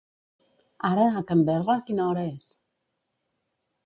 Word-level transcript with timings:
Ara 0.87 1.03
a 1.19 1.21
Canberra 1.31 1.75
quina 1.89 2.03
hora 2.07 2.23
és? 2.31 2.47